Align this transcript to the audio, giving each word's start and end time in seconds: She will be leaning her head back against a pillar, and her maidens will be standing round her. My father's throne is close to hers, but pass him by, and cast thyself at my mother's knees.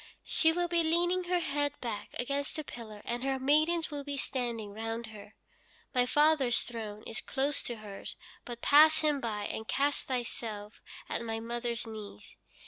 She 0.25 0.51
will 0.51 0.67
be 0.67 0.81
leaning 0.81 1.25
her 1.25 1.37
head 1.41 1.79
back 1.79 2.09
against 2.17 2.57
a 2.57 2.63
pillar, 2.63 3.03
and 3.05 3.23
her 3.23 3.37
maidens 3.37 3.91
will 3.91 4.03
be 4.03 4.17
standing 4.17 4.73
round 4.73 5.05
her. 5.13 5.35
My 5.93 6.07
father's 6.07 6.59
throne 6.61 7.03
is 7.03 7.21
close 7.21 7.61
to 7.61 7.75
hers, 7.75 8.15
but 8.43 8.63
pass 8.63 9.01
him 9.01 9.19
by, 9.21 9.43
and 9.45 9.67
cast 9.67 10.05
thyself 10.07 10.81
at 11.07 11.21
my 11.21 11.39
mother's 11.39 11.85
knees. 11.85 12.35